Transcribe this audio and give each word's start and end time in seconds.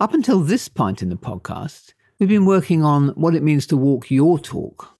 Up 0.00 0.14
until 0.14 0.40
this 0.40 0.66
point 0.66 1.02
in 1.02 1.10
the 1.10 1.16
podcast, 1.16 1.92
we've 2.18 2.28
been 2.30 2.46
working 2.46 2.82
on 2.82 3.08
what 3.10 3.34
it 3.34 3.42
means 3.42 3.66
to 3.66 3.76
walk 3.76 4.10
your 4.10 4.38
talk. 4.38 4.96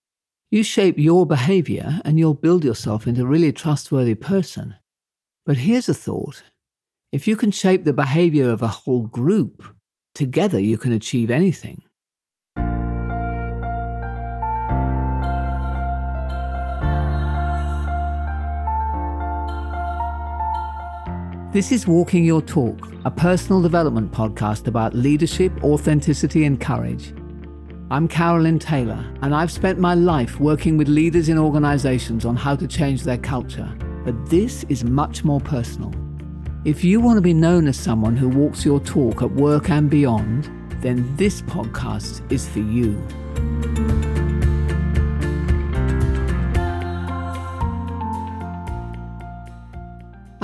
You 0.51 0.63
shape 0.63 0.99
your 0.99 1.25
behavior 1.25 2.03
and 2.05 2.19
you'll 2.19 2.35
build 2.35 2.65
yourself 2.65 3.07
into 3.07 3.23
a 3.23 3.27
really 3.27 3.51
trustworthy 3.51 4.15
person. 4.15 4.75
But 5.47 5.57
here's 5.57 5.89
a 5.89 5.95
thought 5.95 6.43
if 7.13 7.27
you 7.27 7.35
can 7.35 7.51
shape 7.51 7.85
the 7.85 7.95
behavior 7.95 8.51
of 8.51 8.61
a 8.61 8.69
whole 8.69 9.07
group, 9.07 9.65
together 10.15 10.61
you 10.61 10.77
can 10.77 10.93
achieve 10.93 11.31
anything. 11.31 11.81
This 21.53 21.73
is 21.73 21.85
Walking 21.85 22.25
Your 22.25 22.41
Talk, 22.41 22.93
a 23.05 23.11
personal 23.11 23.61
development 23.61 24.13
podcast 24.13 24.69
about 24.69 24.95
leadership, 24.95 25.53
authenticity, 25.65 26.45
and 26.45 26.61
courage. 26.61 27.13
I'm 27.91 28.07
Carolyn 28.07 28.61
Taylor, 28.61 29.05
and 29.23 29.35
I've 29.35 29.51
spent 29.51 29.81
my 29.81 29.95
life 29.95 30.39
working 30.39 30.77
with 30.77 30.87
leaders 30.87 31.29
in 31.29 31.39
organizations 31.39 32.25
on 32.25 32.37
how 32.37 32.55
to 32.55 32.69
change 32.69 33.03
their 33.03 33.19
culture. 33.19 33.69
But 34.05 34.31
this 34.31 34.63
is 34.69 34.85
much 34.85 35.25
more 35.25 35.41
personal. 35.41 35.93
If 36.65 36.85
you 36.85 37.01
want 37.01 37.17
to 37.17 37.21
be 37.21 37.35
known 37.35 37.67
as 37.67 37.77
someone 37.77 38.17
who 38.17 38.29
walks 38.29 38.65
your 38.65 38.79
talk 38.79 39.21
at 39.21 39.33
work 39.33 39.71
and 39.71 39.91
beyond, 39.91 40.45
then 40.81 41.17
this 41.17 41.43
podcast 41.43 42.31
is 42.31 42.49
for 42.49 42.61
you. 42.61 44.10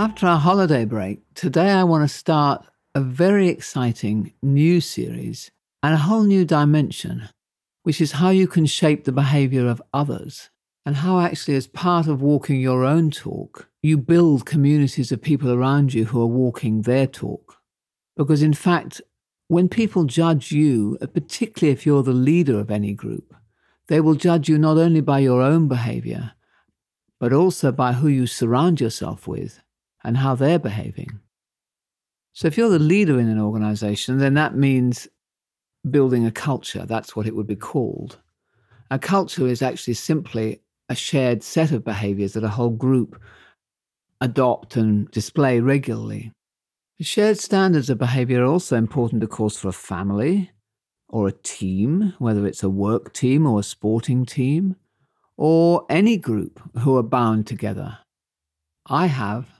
After 0.07 0.29
our 0.29 0.39
holiday 0.39 0.85
break, 0.85 1.19
today 1.35 1.69
I 1.73 1.83
want 1.83 2.09
to 2.09 2.17
start 2.17 2.65
a 2.95 3.01
very 3.01 3.49
exciting 3.49 4.35
new 4.41 4.81
series 4.81 5.51
and 5.83 5.95
a 5.95 5.99
whole 5.99 6.23
new 6.23 6.45
dimension, 6.45 7.29
which 7.83 8.01
is 8.01 8.13
how 8.13 8.31
you 8.31 8.47
can 8.47 8.67
shape 8.67 9.03
the 9.03 9.11
behavior 9.11 9.67
of 9.67 9.83
others 9.93 10.49
and 10.87 10.95
how, 10.95 11.19
actually, 11.19 11.57
as 11.57 11.67
part 11.67 12.07
of 12.07 12.23
walking 12.23 12.61
your 12.61 12.85
own 12.85 13.11
talk, 13.11 13.69
you 13.83 13.99
build 13.99 14.47
communities 14.47 15.11
of 15.11 15.21
people 15.23 15.51
around 15.51 15.93
you 15.93 16.05
who 16.05 16.23
are 16.23 16.27
walking 16.27 16.83
their 16.83 17.09
talk. 17.09 17.57
Because, 18.17 18.43
in 18.43 18.55
fact, 18.55 19.03
when 19.49 19.69
people 19.69 20.05
judge 20.05 20.53
you, 20.53 20.99
particularly 21.15 21.73
if 21.73 21.85
you're 21.85 22.05
the 22.05 22.13
leader 22.13 22.61
of 22.61 22.71
any 22.71 22.95
group, 22.95 23.35
they 23.89 24.01
will 24.01 24.15
judge 24.15 24.49
you 24.49 24.57
not 24.57 24.79
only 24.79 25.01
by 25.01 25.19
your 25.19 25.43
own 25.43 25.67
behavior, 25.67 26.35
but 27.19 27.33
also 27.33 27.73
by 27.73 27.95
who 27.95 28.07
you 28.07 28.29
surround 28.29 28.81
yourself 28.81 29.27
with 29.27 29.61
and 30.07 30.17
how 30.17 30.37
they're 30.37 30.59
behaving. 30.59 31.21
So, 32.33 32.47
if 32.47 32.57
you're 32.57 32.71
the 32.71 32.79
leader 32.79 33.19
in 33.19 33.29
an 33.29 33.41
organization, 33.41 34.19
then 34.19 34.35
that 34.35 34.57
means 34.57 35.09
building 35.91 36.25
a 36.25 36.31
culture. 36.31 36.87
That's 36.87 37.17
what 37.17 37.27
it 37.27 37.35
would 37.35 37.47
be 37.47 37.57
called. 37.57 38.19
A 38.91 38.99
culture 38.99 39.47
is 39.47 39.63
actually 39.63 39.95
simply 39.95 40.61
a 40.89 40.95
shared 40.95 41.43
set 41.43 41.73
of 41.73 41.85
behaviors 41.85 42.35
that 42.35 42.45
a 42.45 42.49
whole 42.49 42.71
group 42.71 43.21
adopt 44.21 44.77
and 44.77 45.11
display 45.11 45.61
regularly. 45.61 46.31
Shared 47.01 47.39
standards 47.39 47.91
of 47.91 47.99
behavior 47.99 48.43
are 48.43 48.47
also 48.47 48.77
important, 48.77 49.23
of 49.25 49.31
course, 49.31 49.59
for 49.59 49.69
a 49.69 49.73
family 49.73 50.53
or 51.09 51.27
a 51.27 51.33
team, 51.33 52.15
whether 52.19 52.47
it's 52.47 52.63
a 52.63 52.71
work 52.71 53.13
team 53.13 53.47
or 53.47 53.61
a 53.61 53.65
sporting 53.65 54.25
team, 54.25 54.77
or 55.37 55.85
any 55.91 56.17
group 56.17 56.61
who 56.79 56.97
are 56.97 57.03
bound 57.03 57.47
together. 57.47 57.99
I 58.87 59.07
have 59.07 59.56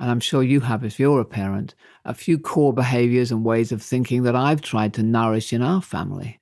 and 0.00 0.10
I'm 0.10 0.20
sure 0.20 0.42
you 0.42 0.60
have 0.60 0.84
if 0.84 1.00
you're 1.00 1.20
a 1.20 1.24
parent, 1.24 1.74
a 2.04 2.14
few 2.14 2.38
core 2.38 2.72
behaviors 2.72 3.32
and 3.32 3.44
ways 3.44 3.72
of 3.72 3.82
thinking 3.82 4.22
that 4.22 4.36
I've 4.36 4.62
tried 4.62 4.94
to 4.94 5.02
nourish 5.02 5.52
in 5.52 5.62
our 5.62 5.82
family. 5.82 6.40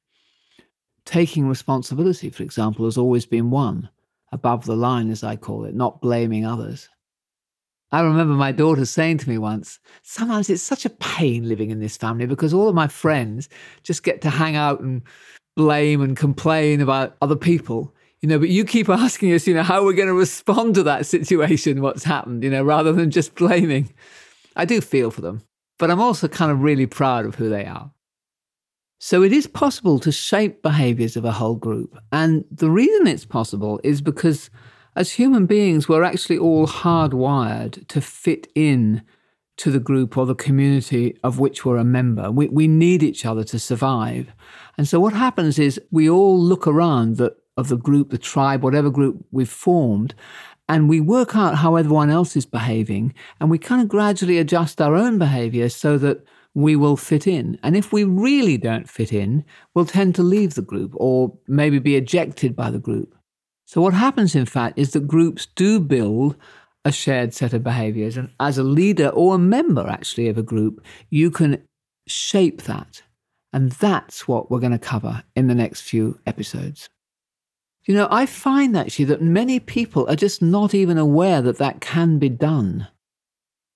Taking 1.05 1.49
responsibility, 1.49 2.31
for 2.31 2.43
example, 2.43 2.85
has 2.85 2.99
always 2.99 3.25
been 3.25 3.51
one, 3.51 3.89
above 4.33 4.67
the 4.67 4.77
line, 4.77 5.11
as 5.11 5.23
I 5.23 5.37
call 5.37 5.65
it, 5.65 5.75
not 5.75 6.01
blaming 6.01 6.45
others. 6.45 6.89
I 7.93 8.01
remember 8.01 8.35
my 8.35 8.53
daughter 8.53 8.85
saying 8.85 9.19
to 9.19 9.29
me 9.29 9.39
once, 9.39 9.79
sometimes 10.03 10.51
it's 10.51 10.63
such 10.63 10.85
a 10.85 10.91
pain 10.91 11.49
living 11.49 11.71
in 11.71 11.79
this 11.79 11.97
family 11.97 12.27
because 12.27 12.53
all 12.53 12.69
of 12.69 12.75
my 12.75 12.89
friends 12.89 13.49
just 13.85 14.03
get 14.03 14.21
to 14.23 14.31
hang 14.31 14.57
out 14.57 14.81
and 14.81 15.03
blame 15.55 16.03
and 16.03 16.17
complain 16.17 16.81
about 16.81 17.17
other 17.23 17.37
people 17.37 17.95
you 18.23 18.29
know, 18.29 18.39
but 18.39 18.49
you 18.49 18.65
keep 18.65 18.89
asking 18.91 19.33
us, 19.33 19.47
you 19.47 19.55
know, 19.55 19.63
how 19.63 19.85
we're 19.85 19.93
going 19.93 20.09
to 20.09 20.15
respond 20.15 20.75
to 20.77 20.83
that 20.85 21.07
situation, 21.07 21.83
what's 21.83 22.05
happened, 22.05 22.43
you 22.45 22.51
know, 22.51 22.63
rather 22.63 22.93
than 22.93 23.11
just 23.11 23.35
blaming. 23.35 23.93
I 24.55 24.65
do 24.65 24.81
feel 24.81 25.11
for 25.11 25.21
them, 25.21 25.43
but 25.79 25.91
I'm 25.91 26.01
also 26.01 26.29
kind 26.29 26.51
of 26.51 26.63
really 26.63 26.87
proud 26.87 27.27
of 27.27 27.35
who 27.35 27.49
they 27.49 27.67
are. 27.67 27.93
So 28.99 29.23
it 29.23 29.33
is 29.33 29.47
possible 29.47 29.99
to 30.01 30.11
shape 30.11 30.63
behaviors 30.63 31.17
of 31.17 31.25
a 31.25 31.33
whole 31.33 31.57
group. 31.57 31.99
And 32.13 32.45
the 32.51 32.71
reason 32.71 33.07
it's 33.07 33.27
possible 33.27 33.79
is 33.85 34.01
because 34.01 34.49
as 34.95 35.13
human 35.13 35.45
beings, 35.45 35.89
we're 35.89 36.03
actually 36.03 36.39
all 36.39 36.67
hardwired 36.67 37.87
to 37.89 38.01
fit 38.01 38.49
in 38.55 39.03
to 39.59 39.71
the 39.71 39.81
group 39.81 40.17
or 40.17 40.25
the 40.25 40.35
community 40.35 41.17
of 41.23 41.39
which 41.39 41.65
we're 41.65 41.77
a 41.77 41.85
member. 41.85 42.31
We, 42.31 42.49
we 42.49 42.69
need 42.69 43.03
each 43.03 43.27
other 43.27 43.45
to 43.45 43.59
survive. 43.59 44.33
And 44.79 44.89
so 44.89 44.99
what 44.99 45.13
happens 45.13 45.59
is 45.59 45.81
we 45.91 46.09
all 46.09 46.39
look 46.39 46.67
around 46.67 47.17
that 47.19 47.37
of 47.57 47.69
the 47.69 47.77
group, 47.77 48.11
the 48.11 48.19
tribe, 48.19 48.63
whatever 48.63 48.91
group 48.91 49.25
we've 49.31 49.49
formed, 49.49 50.15
and 50.69 50.89
we 50.89 51.01
work 51.01 51.37
out 51.37 51.57
how 51.57 51.77
everyone 51.77 52.11
else 52.11 52.37
is 52.37 52.47
behaving, 52.47 53.15
and 53.41 53.51
we 53.51 53.59
kind 53.59 53.81
of 53.81 53.89
gradually 53.89 54.39
adjust 54.39 54.81
our 54.81 54.95
own 54.95 55.19
behavior 55.19 55.69
so 55.69 55.97
that 55.99 56.25
we 56.55 56.75
will 56.75 56.97
fit 56.97 57.27
in. 57.27 57.59
And 57.63 57.77
if 57.77 57.93
we 57.93 58.03
really 58.03 58.57
don't 58.57 58.89
fit 58.89 59.13
in, 59.13 59.45
we'll 59.75 59.85
tend 59.85 60.15
to 60.17 60.23
leave 60.23 60.55
the 60.55 60.63
group 60.63 60.93
or 60.97 61.37
maybe 61.47 61.79
be 61.79 61.97
ejected 61.97 62.57
by 62.57 62.71
the 62.71 62.79
group. 62.79 63.15
So, 63.67 63.81
what 63.81 63.95
happens, 63.95 64.35
in 64.35 64.47
fact, 64.47 64.79
is 64.79 64.93
that 64.93 65.07
groups 65.07 65.47
do 65.55 65.81
build 65.81 66.37
a 66.85 66.93
shared 66.93 67.35
set 67.35 67.53
of 67.53 67.65
behaviors. 67.65 68.17
And 68.17 68.31
as 68.41 68.59
a 68.59 68.63
leader 68.63 69.09
or 69.09 69.35
a 69.35 69.39
member, 69.39 69.87
actually, 69.87 70.29
of 70.29 70.39
a 70.39 70.43
group, 70.43 70.85
you 71.11 71.31
can 71.31 71.63
shape 72.07 72.63
that. 72.63 73.03
And 73.53 73.73
that's 73.73 74.29
what 74.29 74.51
we're 74.51 74.61
going 74.61 74.73
to 74.73 74.79
cover 74.79 75.25
in 75.35 75.49
the 75.49 75.55
next 75.55 75.83
few 75.83 76.19
episodes. 76.27 76.89
You 77.87 77.95
know, 77.95 78.09
I 78.11 78.27
find 78.27 78.77
actually 78.77 79.05
that 79.07 79.23
many 79.23 79.61
people 79.61 80.09
are 80.09 80.17
just 80.17 80.43
not 80.43 80.75
even 80.75 80.99
aware 80.99 81.41
that 81.43 81.59
that 81.59 81.81
can 81.81 82.19
be 82.19 82.29
done. 82.29 82.89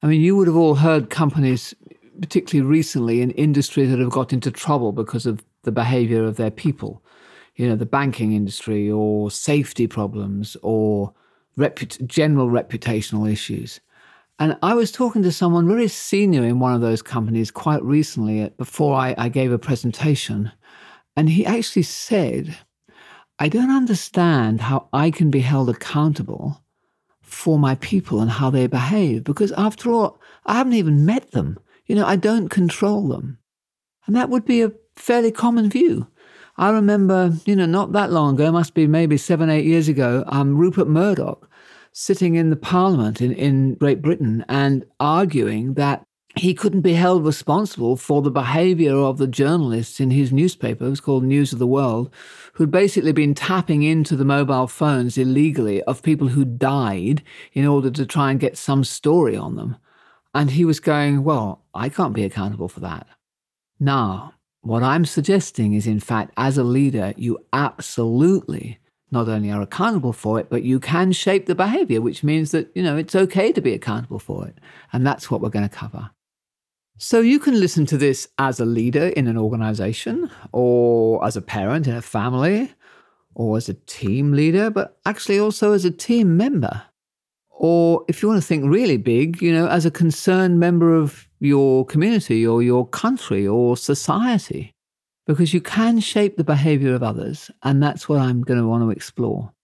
I 0.02 0.08
mean, 0.08 0.20
you 0.20 0.34
would 0.34 0.48
have 0.48 0.56
all 0.56 0.74
heard 0.74 1.10
companies, 1.10 1.74
particularly 2.20 2.68
recently 2.68 3.22
in 3.22 3.30
industries 3.32 3.90
that 3.90 4.00
have 4.00 4.10
got 4.10 4.32
into 4.32 4.50
trouble 4.50 4.90
because 4.92 5.26
of 5.26 5.44
the 5.62 5.70
behavior 5.70 6.24
of 6.24 6.36
their 6.36 6.50
people. 6.50 7.04
You 7.54 7.68
know, 7.68 7.76
the 7.76 7.86
banking 7.86 8.32
industry 8.32 8.90
or 8.90 9.30
safety 9.30 9.86
problems 9.86 10.56
or 10.62 11.12
reput- 11.56 12.04
general 12.06 12.48
reputational 12.48 13.30
issues. 13.30 13.80
And 14.40 14.56
I 14.62 14.74
was 14.74 14.90
talking 14.90 15.22
to 15.22 15.32
someone 15.32 15.68
very 15.68 15.86
senior 15.86 16.42
in 16.44 16.58
one 16.58 16.74
of 16.74 16.80
those 16.80 17.02
companies 17.02 17.50
quite 17.50 17.82
recently 17.82 18.42
uh, 18.42 18.48
before 18.56 18.96
I, 18.96 19.14
I 19.18 19.28
gave 19.28 19.52
a 19.52 19.58
presentation. 19.58 20.50
And 21.14 21.28
he 21.28 21.44
actually 21.44 21.82
said, 21.82 22.56
I 23.42 23.48
don't 23.48 23.70
understand 23.70 24.60
how 24.60 24.88
I 24.92 25.10
can 25.10 25.30
be 25.30 25.40
held 25.40 25.70
accountable 25.70 26.62
for 27.22 27.58
my 27.58 27.74
people 27.76 28.20
and 28.20 28.30
how 28.30 28.50
they 28.50 28.66
behave 28.66 29.24
because, 29.24 29.50
after 29.52 29.90
all, 29.90 30.20
I 30.44 30.58
haven't 30.58 30.74
even 30.74 31.06
met 31.06 31.30
them. 31.30 31.58
You 31.86 31.94
know, 31.94 32.04
I 32.06 32.16
don't 32.16 32.50
control 32.50 33.08
them. 33.08 33.38
And 34.06 34.14
that 34.14 34.28
would 34.28 34.44
be 34.44 34.60
a 34.60 34.72
fairly 34.94 35.32
common 35.32 35.70
view. 35.70 36.06
I 36.58 36.68
remember, 36.68 37.32
you 37.46 37.56
know, 37.56 37.64
not 37.64 37.92
that 37.92 38.12
long 38.12 38.34
ago, 38.34 38.52
must 38.52 38.74
be 38.74 38.86
maybe 38.86 39.16
seven, 39.16 39.48
eight 39.48 39.64
years 39.64 39.88
ago, 39.88 40.22
um, 40.26 40.58
Rupert 40.58 40.88
Murdoch 40.88 41.48
sitting 41.92 42.34
in 42.34 42.50
the 42.50 42.56
parliament 42.56 43.22
in, 43.22 43.32
in 43.32 43.74
Great 43.74 44.02
Britain 44.02 44.44
and 44.48 44.84
arguing 45.00 45.74
that 45.74 46.04
he 46.36 46.54
couldn't 46.54 46.82
be 46.82 46.94
held 46.94 47.24
responsible 47.24 47.96
for 47.96 48.22
the 48.22 48.30
behavior 48.30 48.94
of 48.94 49.18
the 49.18 49.26
journalists 49.26 49.98
in 50.00 50.10
his 50.10 50.32
newspaper, 50.32 50.86
it 50.86 50.90
was 50.90 51.00
called 51.00 51.24
News 51.24 51.52
of 51.52 51.58
the 51.58 51.66
World, 51.66 52.10
who'd 52.54 52.70
basically 52.70 53.12
been 53.12 53.34
tapping 53.34 53.82
into 53.82 54.14
the 54.14 54.24
mobile 54.24 54.68
phones 54.68 55.18
illegally 55.18 55.82
of 55.82 56.02
people 56.02 56.28
who 56.28 56.44
died 56.44 57.22
in 57.52 57.66
order 57.66 57.90
to 57.90 58.06
try 58.06 58.30
and 58.30 58.38
get 58.38 58.56
some 58.56 58.84
story 58.84 59.36
on 59.36 59.56
them. 59.56 59.76
And 60.32 60.52
he 60.52 60.64
was 60.64 60.78
going, 60.78 61.24
Well, 61.24 61.64
I 61.74 61.88
can't 61.88 62.14
be 62.14 62.24
accountable 62.24 62.68
for 62.68 62.80
that. 62.80 63.08
Now, 63.80 64.34
what 64.62 64.82
I'm 64.82 65.04
suggesting 65.04 65.74
is, 65.74 65.86
in 65.86 66.00
fact, 66.00 66.32
as 66.36 66.58
a 66.58 66.64
leader, 66.64 67.12
you 67.16 67.38
absolutely 67.52 68.78
not 69.10 69.28
only 69.28 69.50
are 69.50 69.62
accountable 69.62 70.12
for 70.12 70.38
it, 70.38 70.48
but 70.48 70.62
you 70.62 70.78
can 70.78 71.10
shape 71.10 71.46
the 71.46 71.54
behavior, 71.54 72.00
which 72.00 72.22
means 72.22 72.52
that, 72.52 72.70
you 72.76 72.82
know, 72.82 72.96
it's 72.96 73.16
okay 73.16 73.50
to 73.50 73.60
be 73.60 73.74
accountable 73.74 74.20
for 74.20 74.46
it. 74.46 74.58
And 74.92 75.04
that's 75.04 75.30
what 75.30 75.40
we're 75.40 75.48
going 75.48 75.68
to 75.68 75.74
cover. 75.74 76.10
So 77.02 77.22
you 77.22 77.38
can 77.38 77.58
listen 77.58 77.86
to 77.86 77.96
this 77.96 78.28
as 78.36 78.60
a 78.60 78.66
leader 78.66 79.06
in 79.06 79.26
an 79.26 79.38
organization, 79.38 80.30
or 80.52 81.24
as 81.24 81.34
a 81.34 81.40
parent 81.40 81.86
in 81.86 81.94
a 81.96 82.02
family, 82.02 82.74
or 83.34 83.56
as 83.56 83.70
a 83.70 83.74
team 83.74 84.32
leader, 84.32 84.68
but 84.68 84.98
actually 85.06 85.40
also 85.40 85.72
as 85.72 85.86
a 85.86 85.90
team 85.90 86.36
member. 86.36 86.82
Or 87.48 88.04
if 88.06 88.20
you 88.20 88.28
want 88.28 88.42
to 88.42 88.46
think 88.46 88.66
really 88.66 88.98
big, 88.98 89.40
you 89.40 89.50
know, 89.50 89.66
as 89.66 89.86
a 89.86 89.90
concerned 89.90 90.60
member 90.60 90.94
of 90.94 91.26
your 91.38 91.86
community 91.86 92.46
or 92.46 92.62
your 92.62 92.86
country 92.86 93.48
or 93.48 93.78
society 93.78 94.74
because 95.26 95.54
you 95.54 95.62
can 95.62 96.00
shape 96.00 96.36
the 96.36 96.44
behavior 96.44 96.94
of 96.94 97.02
others. 97.02 97.50
And 97.62 97.82
that's 97.82 98.10
what 98.10 98.18
I'm 98.18 98.42
going 98.42 98.60
to 98.60 98.66
want 98.66 98.82
to 98.82 98.90
explore. 98.90 99.54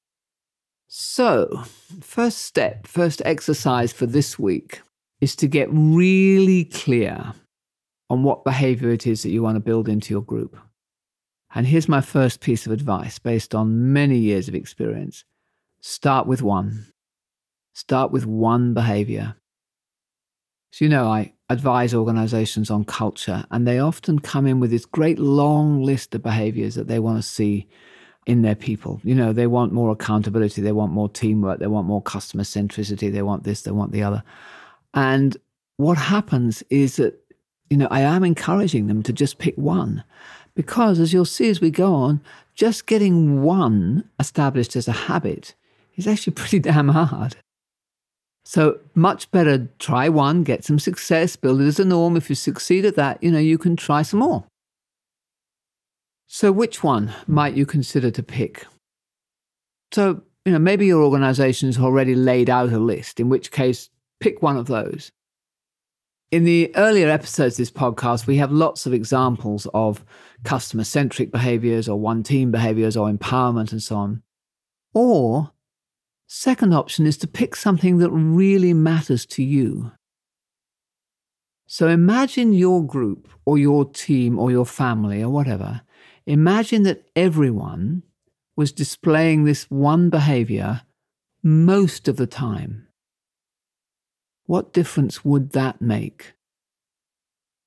So, 0.88 1.64
first 2.00 2.38
step, 2.38 2.86
first 2.86 3.20
exercise 3.26 3.92
for 3.92 4.06
this 4.06 4.38
week 4.38 4.80
is 5.20 5.36
to 5.36 5.46
get 5.46 5.68
really 5.70 6.64
clear 6.64 7.32
on 8.08 8.22
what 8.22 8.44
behavior 8.44 8.90
it 8.90 9.06
is 9.06 9.22
that 9.22 9.30
you 9.30 9.42
want 9.42 9.56
to 9.56 9.60
build 9.60 9.88
into 9.88 10.12
your 10.12 10.22
group. 10.22 10.56
And 11.54 11.66
here's 11.66 11.88
my 11.88 12.00
first 12.00 12.40
piece 12.40 12.66
of 12.66 12.72
advice 12.72 13.18
based 13.18 13.54
on 13.54 13.92
many 13.92 14.18
years 14.18 14.48
of 14.48 14.54
experience 14.54 15.24
start 15.80 16.26
with 16.26 16.42
one. 16.42 16.86
Start 17.74 18.10
with 18.10 18.26
one 18.26 18.74
behavior. 18.74 19.36
So, 20.72 20.84
you 20.84 20.88
know, 20.88 21.06
I 21.06 21.32
advise 21.48 21.94
organizations 21.94 22.70
on 22.70 22.84
culture, 22.84 23.44
and 23.50 23.66
they 23.66 23.78
often 23.78 24.18
come 24.18 24.46
in 24.46 24.60
with 24.60 24.70
this 24.70 24.84
great 24.84 25.18
long 25.18 25.82
list 25.82 26.14
of 26.14 26.22
behaviors 26.22 26.74
that 26.74 26.88
they 26.88 26.98
want 26.98 27.18
to 27.18 27.22
see 27.22 27.68
in 28.26 28.42
their 28.42 28.54
people. 28.54 29.00
You 29.04 29.14
know, 29.14 29.32
they 29.32 29.46
want 29.46 29.72
more 29.72 29.90
accountability, 29.90 30.60
they 30.60 30.72
want 30.72 30.92
more 30.92 31.08
teamwork, 31.08 31.60
they 31.60 31.68
want 31.68 31.86
more 31.86 32.02
customer 32.02 32.42
centricity, 32.42 33.12
they 33.12 33.22
want 33.22 33.44
this, 33.44 33.62
they 33.62 33.70
want 33.70 33.92
the 33.92 34.02
other. 34.02 34.22
And 34.96 35.36
what 35.76 35.98
happens 35.98 36.64
is 36.70 36.96
that, 36.96 37.14
you 37.70 37.76
know, 37.76 37.86
I 37.90 38.00
am 38.00 38.24
encouraging 38.24 38.86
them 38.86 39.02
to 39.04 39.12
just 39.12 39.38
pick 39.38 39.54
one 39.56 40.02
because, 40.54 40.98
as 40.98 41.12
you'll 41.12 41.26
see 41.26 41.50
as 41.50 41.60
we 41.60 41.70
go 41.70 41.94
on, 41.94 42.22
just 42.54 42.86
getting 42.86 43.42
one 43.42 44.08
established 44.18 44.74
as 44.74 44.88
a 44.88 44.92
habit 44.92 45.54
is 45.96 46.06
actually 46.06 46.32
pretty 46.34 46.58
damn 46.58 46.88
hard. 46.88 47.36
So 48.46 48.78
much 48.94 49.30
better 49.32 49.68
try 49.78 50.08
one, 50.08 50.44
get 50.44 50.64
some 50.64 50.78
success, 50.78 51.36
build 51.36 51.60
it 51.60 51.66
as 51.66 51.80
a 51.80 51.84
norm. 51.84 52.16
If 52.16 52.30
you 52.30 52.36
succeed 52.36 52.84
at 52.84 52.96
that, 52.96 53.22
you 53.22 53.30
know, 53.30 53.40
you 53.40 53.58
can 53.58 53.76
try 53.76 54.02
some 54.02 54.20
more. 54.20 54.44
So 56.28 56.52
which 56.52 56.82
one 56.82 57.12
might 57.26 57.54
you 57.54 57.66
consider 57.66 58.10
to 58.12 58.22
pick? 58.22 58.64
So, 59.92 60.22
you 60.44 60.52
know, 60.52 60.58
maybe 60.58 60.86
your 60.86 61.02
organization 61.02 61.68
has 61.68 61.78
already 61.78 62.14
laid 62.14 62.48
out 62.48 62.72
a 62.72 62.78
list, 62.78 63.20
in 63.20 63.28
which 63.28 63.50
case 63.50 63.90
pick 64.20 64.42
one 64.42 64.56
of 64.56 64.66
those. 64.66 65.12
In 66.30 66.44
the 66.44 66.74
earlier 66.76 67.08
episodes 67.08 67.54
of 67.54 67.58
this 67.58 67.70
podcast, 67.70 68.26
we 68.26 68.36
have 68.38 68.50
lots 68.50 68.84
of 68.86 68.92
examples 68.92 69.66
of 69.72 70.04
customer 70.42 70.84
centric 70.84 71.30
behaviors 71.30 71.88
or 71.88 71.98
one 71.98 72.22
team 72.22 72.50
behaviors 72.50 72.96
or 72.96 73.08
empowerment 73.08 73.72
and 73.72 73.82
so 73.82 73.96
on. 73.96 74.22
Or 74.92 75.52
Second 76.28 76.74
option 76.74 77.06
is 77.06 77.16
to 77.18 77.28
pick 77.28 77.54
something 77.54 77.98
that 77.98 78.10
really 78.10 78.74
matters 78.74 79.24
to 79.26 79.44
you. 79.44 79.92
So 81.68 81.88
imagine 81.88 82.52
your 82.52 82.84
group 82.84 83.28
or 83.44 83.58
your 83.58 83.84
team 83.84 84.38
or 84.38 84.50
your 84.50 84.66
family 84.66 85.22
or 85.22 85.30
whatever. 85.30 85.82
Imagine 86.26 86.82
that 86.82 87.04
everyone 87.14 88.02
was 88.56 88.72
displaying 88.72 89.44
this 89.44 89.64
one 89.70 90.10
behavior 90.10 90.82
most 91.42 92.08
of 92.08 92.16
the 92.16 92.26
time. 92.26 92.85
What 94.46 94.72
difference 94.72 95.24
would 95.24 95.50
that 95.52 95.80
make? 95.80 96.34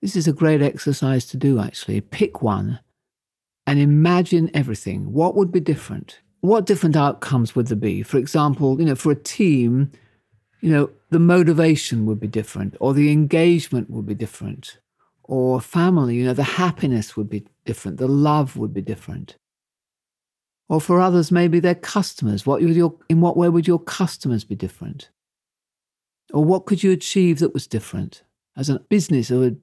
This 0.02 0.16
is 0.16 0.28
a 0.28 0.34
great 0.34 0.62
exercise 0.62 1.26
to 1.28 1.38
do, 1.38 1.60
actually. 1.60 2.02
Pick 2.02 2.42
one 2.42 2.80
and 3.68 3.80
imagine 3.80 4.50
everything. 4.54 5.12
What 5.14 5.36
would 5.36 5.52
be 5.52 5.60
different? 5.60 6.20
what 6.42 6.66
different 6.66 6.96
outcomes 6.96 7.56
would 7.56 7.68
there 7.68 7.78
be? 7.78 8.04
For 8.04 8.18
example, 8.18 8.80
you 8.80 8.86
know, 8.86 8.96
for 8.96 9.12
a 9.12 9.16
team, 9.16 9.92
you 10.62 10.72
know, 10.72 10.90
the 11.10 11.20
motivation 11.20 12.06
would 12.06 12.20
be 12.20 12.28
different, 12.28 12.76
or 12.80 12.94
the 12.94 13.12
engagement 13.12 13.90
would 13.90 14.06
be 14.06 14.14
different, 14.14 14.78
or 15.24 15.60
family, 15.60 16.16
you 16.16 16.26
know, 16.26 16.34
the 16.34 16.44
happiness 16.44 17.18
would 17.18 17.30
be 17.30 17.46
different, 17.66 17.98
the 17.98 18.08
love 18.08 18.56
would 18.58 18.74
be 18.74 18.82
different. 18.82 19.36
Or 20.70 20.80
for 20.80 21.02
others, 21.02 21.32
maybe 21.32 21.60
their 21.60 21.76
customers. 21.76 22.46
What 22.46 22.62
would 22.62 22.76
your, 22.76 22.96
in 23.10 23.22
what 23.22 23.36
way 23.36 23.50
would 23.50 23.68
your 23.68 23.80
customers 23.80 24.44
be 24.44 24.56
different? 24.56 25.10
Or 26.34 26.44
what 26.44 26.66
could 26.66 26.84
you 26.84 26.92
achieve 26.92 27.40
that 27.40 27.54
was 27.54 27.68
different 27.68 28.24
as 28.56 28.70
a 28.70 28.80
business 28.80 29.32
or 29.32 29.46
a 29.46 29.56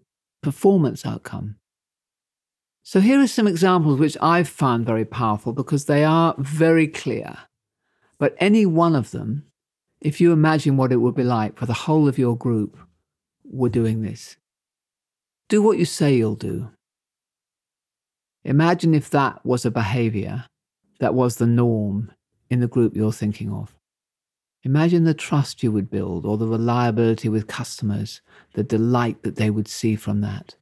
performance 0.43 1.07
outcome? 1.07 1.57
So 2.83 3.01
here 3.01 3.21
are 3.21 3.27
some 3.27 3.49
examples 3.49 3.99
which 3.99 4.17
I've 4.21 4.49
found 4.49 4.87
very 4.87 5.05
powerful 5.05 5.53
because 5.53 5.85
they 5.85 6.05
are 6.05 6.35
very 6.39 6.87
clear. 6.87 7.37
But 8.19 8.37
any 8.39 8.65
one 8.65 8.95
of 8.95 9.11
them, 9.11 9.45
if 10.01 10.21
you 10.21 10.33
imagine 10.33 10.77
what 10.77 10.93
it 10.93 10.97
would 10.97 11.15
be 11.15 11.25
like 11.25 11.59
for 11.59 11.67
the 11.67 11.75
whole 11.75 12.09
of 12.09 12.19
your 12.19 12.37
group, 12.37 12.77
were 13.45 13.69
doing 13.69 14.03
this. 14.03 14.37
Do 15.49 15.63
what 15.63 15.79
you 15.79 15.85
say 15.85 16.15
you'll 16.15 16.37
do. 16.37 16.71
Imagine 18.45 18.95
if 18.95 19.11
that 19.11 19.45
was 19.45 19.65
a 19.65 19.71
behavior 19.71 20.45
that 21.01 21.15
was 21.15 21.37
the 21.37 21.47
norm 21.47 22.13
in 22.49 22.61
the 22.61 22.69
group 22.69 22.97
you're 22.97 23.13
thinking 23.13 23.53
of. 23.53 23.76
Imagine 24.67 25.05
the 25.05 25.15
trust 25.15 25.63
you 25.63 25.71
would 25.71 25.89
build 25.89 26.27
or 26.27 26.37
the 26.37 26.49
reliability 26.49 27.29
with 27.29 27.47
customers, 27.47 28.21
the 28.55 28.65
delight 28.65 29.23
that 29.23 29.37
they 29.37 29.49
would 29.49 29.69
see 29.69 29.95
from 29.95 30.23
that. 30.23 30.57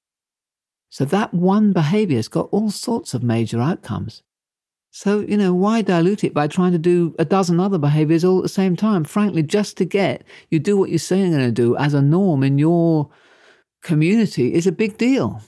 So 0.90 1.06
that 1.06 1.32
one 1.32 1.72
behavior 1.72 2.16
has 2.16 2.28
got 2.28 2.50
all 2.52 2.70
sorts 2.70 3.14
of 3.14 3.22
major 3.22 3.62
outcomes. 3.62 4.22
So, 4.90 5.20
you 5.20 5.38
know, 5.38 5.54
why 5.54 5.80
dilute 5.80 6.22
it 6.22 6.34
by 6.34 6.48
trying 6.48 6.72
to 6.72 6.78
do 6.78 7.16
a 7.18 7.24
dozen 7.24 7.58
other 7.58 7.78
behaviors 7.78 8.26
all 8.26 8.40
at 8.40 8.42
the 8.42 8.50
same 8.50 8.76
time? 8.76 9.04
Frankly, 9.04 9.42
just 9.42 9.78
to 9.78 9.86
get 9.86 10.22
you 10.50 10.58
do 10.58 10.76
what 10.76 10.90
you're 10.90 10.98
saying 10.98 11.30
you're 11.30 11.38
going 11.38 11.48
to 11.48 11.62
do 11.62 11.74
as 11.78 11.94
a 11.94 12.02
norm 12.02 12.42
in 12.42 12.58
your 12.58 13.08
community 13.82 14.52
is 14.52 14.66
a 14.66 14.72
big 14.72 14.98
deal. 14.98 15.40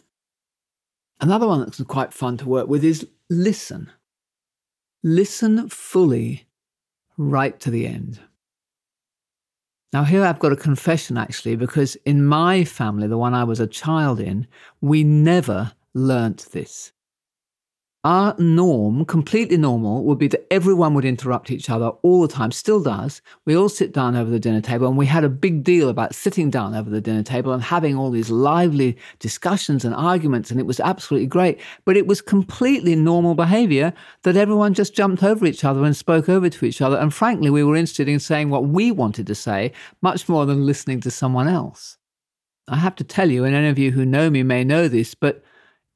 Another 1.20 1.47
one 1.47 1.61
that's 1.61 1.82
quite 1.82 2.14
fun 2.14 2.38
to 2.38 2.49
work 2.49 2.69
with 2.69 2.82
is 2.82 3.06
listen. 3.29 3.93
Listen 5.02 5.69
fully 5.69 6.47
right 7.19 7.61
to 7.61 7.70
the 7.70 7.87
end. 7.87 8.19
Now, 9.97 10.05
here 10.05 10.25
I've 10.25 10.39
got 10.39 10.53
a 10.53 10.57
confession 10.57 11.17
actually, 11.17 11.57
because 11.57 11.97
in 12.05 12.23
my 12.27 12.65
family, 12.65 13.07
the 13.07 13.17
one 13.17 13.33
I 13.33 13.45
was 13.45 13.61
a 13.61 13.67
child 13.67 14.21
in, 14.21 14.47
we 14.83 15.03
never 15.03 15.73
learnt 15.95 16.49
this. 16.53 16.93
Our 18.06 18.37
norm, 18.38 19.05
completely 19.05 19.56
normal, 19.56 20.05
would 20.05 20.19
be 20.19 20.29
that 20.29 20.47
everyone 20.53 20.94
would 20.94 21.05
interrupt 21.05 21.50
each 21.50 21.69
other 21.69 21.88
all 22.03 22.23
the 22.23 22.32
time, 22.32 22.53
still 22.53 22.81
does. 22.81 23.20
We 23.47 23.56
all 23.56 23.69
sit 23.69 23.93
down 23.93 24.14
over 24.14 24.31
the 24.31 24.38
dinner 24.38 24.61
table, 24.61 24.87
and 24.87 24.97
we 24.97 25.06
had 25.06 25.25
a 25.25 25.29
big 25.29 25.64
deal 25.64 25.88
about 25.88 26.14
sitting 26.14 26.49
down 26.49 26.76
over 26.76 26.88
the 26.88 27.00
dinner 27.00 27.25
table 27.25 27.53
and 27.53 27.64
having 27.64 27.97
all 27.97 28.12
these 28.12 28.31
lively 28.31 28.97
discussions 29.19 29.85
and 29.85 29.93
arguments, 29.93 30.53
and 30.53 30.61
it 30.61 30.67
was 30.67 30.79
absolutely 30.79 31.26
great. 31.26 31.61
But 31.85 31.97
it 31.97 32.06
was 32.06 32.20
completely 32.20 32.95
normal 32.95 33.35
behavior 33.35 33.92
that 34.23 34.37
everyone 34.37 34.73
just 34.73 34.95
jumped 34.95 35.25
over 35.25 35.45
each 35.45 35.64
other 35.64 35.83
and 35.83 35.97
spoke 35.97 36.28
over 36.28 36.49
to 36.49 36.64
each 36.64 36.81
other. 36.81 36.99
And 36.99 37.12
frankly, 37.12 37.50
we 37.50 37.64
were 37.64 37.75
interested 37.75 38.09
in 38.09 38.21
saying 38.21 38.50
what 38.50 38.69
we 38.69 38.92
wanted 38.92 39.26
to 39.26 39.35
say 39.35 39.73
much 40.00 40.28
more 40.28 40.47
than 40.47 40.64
listening 40.64 41.00
to 41.00 41.11
someone 41.11 41.49
else. 41.49 41.99
I 42.69 42.76
have 42.76 42.95
to 42.95 43.04
tell 43.04 43.33
you, 43.33 43.42
and 43.42 43.57
any 43.57 43.66
of 43.66 43.81
you 43.81 43.90
who 43.90 44.07
know 44.07 44.31
me 44.31 44.45
may 44.45 44.62
know 44.62 44.87
this, 44.87 45.16
but 45.16 45.42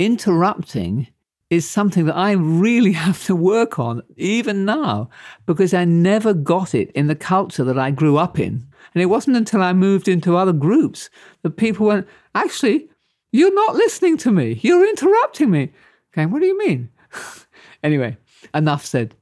interrupting 0.00 1.06
is 1.50 1.68
something 1.68 2.06
that 2.06 2.16
I 2.16 2.32
really 2.32 2.92
have 3.06 3.24
to 3.24 3.36
work 3.36 3.78
on 3.78 4.02
even 4.16 4.64
now 4.64 5.10
because 5.46 5.74
I 5.74 5.84
never 5.84 6.32
got 6.32 6.74
it 6.74 6.90
in 6.92 7.08
the 7.08 7.16
culture 7.16 7.64
that 7.64 7.78
I 7.78 7.90
grew 7.90 8.16
up 8.16 8.38
in. 8.38 8.66
And 8.94 9.02
it 9.02 9.06
wasn't 9.06 9.36
until 9.36 9.62
I 9.62 9.72
moved 9.72 10.08
into 10.08 10.36
other 10.36 10.52
groups 10.52 11.10
that 11.42 11.56
people 11.56 11.86
went, 11.86 12.08
actually, 12.34 12.88
you're 13.32 13.54
not 13.54 13.74
listening 13.74 14.16
to 14.18 14.32
me. 14.32 14.58
You're 14.62 14.88
interrupting 14.88 15.50
me. 15.50 15.72
Okay, 16.12 16.26
what 16.26 16.40
do 16.40 16.46
you 16.46 16.58
mean? 16.58 16.90
anyway, 17.82 18.16
enough 18.54 18.84
said. 18.84 19.14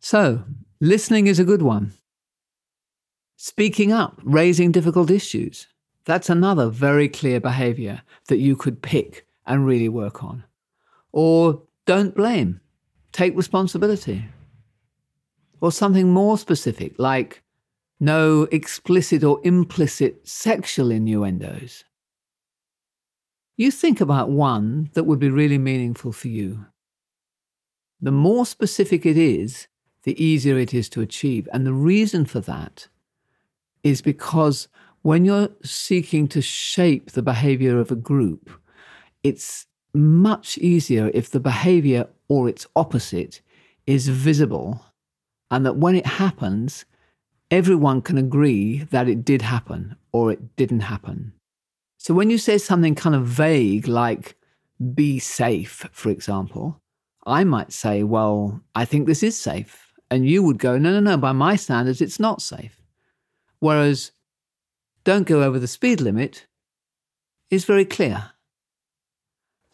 So, 0.00 0.44
listening 0.80 1.26
is 1.26 1.38
a 1.38 1.44
good 1.44 1.62
one. 1.62 1.92
Speaking 3.36 3.92
up, 3.92 4.20
raising 4.22 4.72
difficult 4.72 5.10
issues. 5.10 5.66
That's 6.04 6.28
another 6.28 6.68
very 6.68 7.08
clear 7.08 7.40
behavior 7.40 8.02
that 8.28 8.38
you 8.38 8.56
could 8.56 8.82
pick 8.82 9.26
and 9.46 9.66
really 9.66 9.88
work 9.88 10.22
on. 10.22 10.44
Or 11.20 11.64
don't 11.84 12.14
blame, 12.14 12.60
take 13.10 13.36
responsibility. 13.36 14.26
Or 15.60 15.72
something 15.72 16.12
more 16.12 16.38
specific, 16.38 16.94
like 16.96 17.42
no 17.98 18.42
explicit 18.52 19.24
or 19.24 19.40
implicit 19.42 20.28
sexual 20.28 20.92
innuendos. 20.92 21.82
You 23.56 23.72
think 23.72 24.00
about 24.00 24.30
one 24.30 24.90
that 24.92 25.06
would 25.06 25.18
be 25.18 25.28
really 25.28 25.58
meaningful 25.58 26.12
for 26.12 26.28
you. 26.28 26.66
The 28.00 28.12
more 28.12 28.46
specific 28.46 29.04
it 29.04 29.16
is, 29.16 29.66
the 30.04 30.24
easier 30.24 30.56
it 30.56 30.72
is 30.72 30.88
to 30.90 31.00
achieve. 31.00 31.48
And 31.52 31.66
the 31.66 31.72
reason 31.72 32.26
for 32.26 32.38
that 32.42 32.86
is 33.82 34.02
because 34.02 34.68
when 35.02 35.24
you're 35.24 35.48
seeking 35.64 36.28
to 36.28 36.40
shape 36.40 37.10
the 37.10 37.22
behavior 37.22 37.80
of 37.80 37.90
a 37.90 37.96
group, 37.96 38.50
it's 39.24 39.66
much 39.94 40.58
easier 40.58 41.10
if 41.14 41.30
the 41.30 41.40
behavior 41.40 42.06
or 42.28 42.48
its 42.48 42.66
opposite 42.76 43.40
is 43.86 44.08
visible 44.08 44.84
and 45.50 45.64
that 45.64 45.76
when 45.76 45.94
it 45.94 46.06
happens, 46.06 46.84
everyone 47.50 48.02
can 48.02 48.18
agree 48.18 48.84
that 48.90 49.08
it 49.08 49.24
did 49.24 49.42
happen 49.42 49.96
or 50.12 50.30
it 50.30 50.56
didn't 50.56 50.80
happen. 50.80 51.32
So 51.96 52.14
when 52.14 52.30
you 52.30 52.38
say 52.38 52.58
something 52.58 52.94
kind 52.94 53.14
of 53.14 53.26
vague, 53.26 53.88
like 53.88 54.36
be 54.94 55.18
safe, 55.18 55.88
for 55.92 56.10
example, 56.10 56.80
I 57.26 57.44
might 57.44 57.72
say, 57.72 58.02
well, 58.02 58.60
I 58.74 58.84
think 58.84 59.06
this 59.06 59.22
is 59.22 59.38
safe. 59.38 59.92
And 60.10 60.26
you 60.26 60.42
would 60.42 60.58
go, 60.58 60.78
no, 60.78 60.92
no, 60.92 61.00
no, 61.00 61.16
by 61.16 61.32
my 61.32 61.56
standards, 61.56 62.00
it's 62.00 62.20
not 62.20 62.40
safe. 62.40 62.80
Whereas 63.58 64.12
don't 65.04 65.26
go 65.26 65.42
over 65.42 65.58
the 65.58 65.66
speed 65.66 66.00
limit 66.00 66.46
is 67.50 67.64
very 67.64 67.84
clear. 67.84 68.30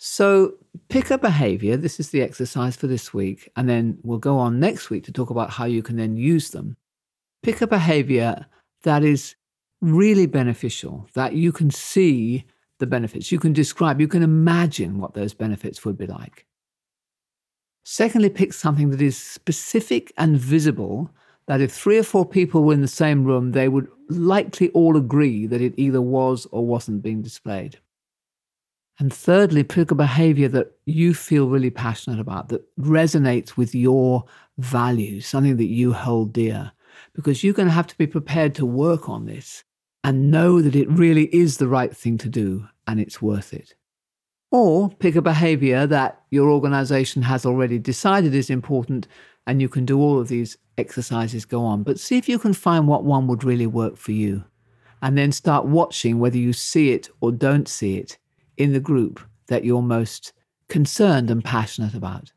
So 0.06 0.56
pick 0.90 1.10
a 1.10 1.16
behavior. 1.16 1.78
This 1.78 1.98
is 1.98 2.10
the 2.10 2.20
exercise 2.20 2.76
for 2.76 2.86
this 2.86 3.14
week. 3.14 3.50
And 3.56 3.66
then 3.66 3.96
we'll 4.02 4.18
go 4.18 4.36
on 4.36 4.60
next 4.60 4.90
week 4.90 5.04
to 5.04 5.12
talk 5.12 5.30
about 5.30 5.48
how 5.48 5.64
you 5.64 5.82
can 5.82 5.96
then 5.96 6.14
use 6.14 6.50
them. 6.50 6.76
Pick 7.42 7.62
a 7.62 7.66
behavior 7.66 8.44
that 8.82 9.02
is 9.02 9.34
really 9.80 10.26
beneficial, 10.26 11.08
that 11.14 11.32
you 11.32 11.52
can 11.52 11.70
see 11.70 12.44
the 12.80 12.86
benefits, 12.86 13.32
you 13.32 13.38
can 13.38 13.54
describe, 13.54 13.98
you 13.98 14.06
can 14.06 14.22
imagine 14.22 14.98
what 14.98 15.14
those 15.14 15.32
benefits 15.32 15.86
would 15.86 15.96
be 15.96 16.06
like. 16.06 16.44
Secondly, 17.86 18.28
pick 18.28 18.52
something 18.52 18.90
that 18.90 19.00
is 19.00 19.16
specific 19.16 20.12
and 20.18 20.36
visible, 20.36 21.10
that 21.46 21.62
if 21.62 21.72
three 21.72 21.96
or 21.96 22.02
four 22.02 22.26
people 22.26 22.62
were 22.62 22.74
in 22.74 22.82
the 22.82 22.88
same 22.88 23.24
room, 23.24 23.52
they 23.52 23.70
would 23.70 23.88
likely 24.10 24.68
all 24.70 24.98
agree 24.98 25.46
that 25.46 25.62
it 25.62 25.72
either 25.78 26.02
was 26.02 26.46
or 26.50 26.66
wasn't 26.66 27.02
being 27.02 27.22
displayed. 27.22 27.78
And 28.98 29.12
thirdly, 29.12 29.64
pick 29.64 29.90
a 29.90 29.94
behavior 29.94 30.48
that 30.48 30.72
you 30.86 31.14
feel 31.14 31.48
really 31.48 31.70
passionate 31.70 32.20
about, 32.20 32.48
that 32.50 32.62
resonates 32.78 33.56
with 33.56 33.74
your 33.74 34.24
values, 34.58 35.26
something 35.26 35.56
that 35.56 35.64
you 35.66 35.92
hold 35.92 36.32
dear, 36.32 36.72
because 37.12 37.42
you're 37.42 37.54
going 37.54 37.68
to 37.68 37.74
have 37.74 37.88
to 37.88 37.98
be 37.98 38.06
prepared 38.06 38.54
to 38.54 38.66
work 38.66 39.08
on 39.08 39.26
this 39.26 39.64
and 40.04 40.30
know 40.30 40.60
that 40.60 40.76
it 40.76 40.88
really 40.88 41.34
is 41.34 41.56
the 41.56 41.66
right 41.66 41.96
thing 41.96 42.18
to 42.18 42.28
do 42.28 42.68
and 42.86 43.00
it's 43.00 43.20
worth 43.20 43.52
it. 43.52 43.74
Or 44.52 44.90
pick 44.90 45.16
a 45.16 45.22
behavior 45.22 45.86
that 45.88 46.22
your 46.30 46.50
organization 46.50 47.22
has 47.22 47.44
already 47.44 47.80
decided 47.80 48.34
is 48.34 48.50
important 48.50 49.08
and 49.46 49.60
you 49.60 49.68
can 49.68 49.84
do 49.84 50.00
all 50.00 50.20
of 50.20 50.28
these 50.28 50.56
exercises 50.78 51.44
go 51.44 51.64
on. 51.64 51.82
But 51.82 51.98
see 51.98 52.16
if 52.16 52.28
you 52.28 52.38
can 52.38 52.52
find 52.52 52.86
what 52.86 53.04
one 53.04 53.26
would 53.26 53.42
really 53.42 53.66
work 53.66 53.96
for 53.96 54.12
you. 54.12 54.44
And 55.02 55.18
then 55.18 55.32
start 55.32 55.66
watching 55.66 56.18
whether 56.18 56.38
you 56.38 56.52
see 56.52 56.92
it 56.92 57.08
or 57.20 57.32
don't 57.32 57.68
see 57.68 57.98
it 57.98 58.16
in 58.56 58.72
the 58.72 58.80
group 58.80 59.20
that 59.46 59.64
you're 59.64 59.82
most 59.82 60.32
concerned 60.68 61.30
and 61.30 61.44
passionate 61.44 61.94
about. 61.94 62.32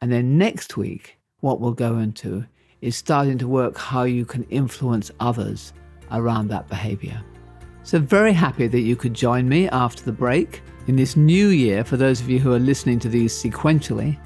And 0.00 0.10
then 0.10 0.38
next 0.38 0.76
week, 0.76 1.18
what 1.40 1.60
we'll 1.60 1.72
go 1.72 1.98
into 1.98 2.44
is 2.80 2.96
starting 2.96 3.38
to 3.38 3.48
work 3.48 3.76
how 3.76 4.04
you 4.04 4.24
can 4.24 4.44
influence 4.44 5.10
others 5.20 5.72
around 6.10 6.48
that 6.48 6.68
behavior. 6.68 7.22
So, 7.82 7.98
very 7.98 8.32
happy 8.32 8.66
that 8.66 8.80
you 8.80 8.96
could 8.96 9.14
join 9.14 9.48
me 9.48 9.68
after 9.68 10.02
the 10.02 10.12
break 10.12 10.62
in 10.86 10.96
this 10.96 11.16
new 11.16 11.48
year 11.48 11.84
for 11.84 11.96
those 11.96 12.20
of 12.20 12.28
you 12.28 12.38
who 12.38 12.52
are 12.52 12.58
listening 12.58 12.98
to 13.00 13.08
these 13.08 13.32
sequentially. 13.32 14.18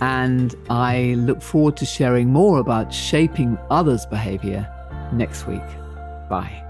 And 0.00 0.54
I 0.70 1.14
look 1.18 1.42
forward 1.42 1.76
to 1.78 1.86
sharing 1.86 2.28
more 2.28 2.58
about 2.58 2.92
shaping 2.94 3.58
others' 3.70 4.06
behavior 4.06 4.68
next 5.12 5.46
week. 5.46 5.66
Bye. 6.28 6.67